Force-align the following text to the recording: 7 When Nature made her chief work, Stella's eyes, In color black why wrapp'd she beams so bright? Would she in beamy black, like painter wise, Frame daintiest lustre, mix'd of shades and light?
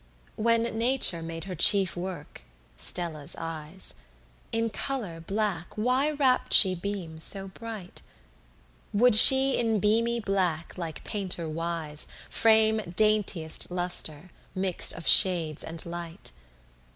7 0.35 0.43
When 0.43 0.63
Nature 0.79 1.21
made 1.21 1.43
her 1.43 1.53
chief 1.53 1.95
work, 1.95 2.41
Stella's 2.75 3.35
eyes, 3.37 3.93
In 4.51 4.71
color 4.71 5.19
black 5.19 5.77
why 5.77 6.09
wrapp'd 6.09 6.53
she 6.55 6.73
beams 6.73 7.23
so 7.23 7.49
bright? 7.49 8.01
Would 8.93 9.15
she 9.15 9.59
in 9.59 9.79
beamy 9.79 10.19
black, 10.19 10.75
like 10.75 11.03
painter 11.03 11.47
wise, 11.47 12.07
Frame 12.31 12.79
daintiest 12.95 13.69
lustre, 13.69 14.31
mix'd 14.55 14.93
of 14.95 15.05
shades 15.05 15.63
and 15.63 15.85
light? 15.85 16.31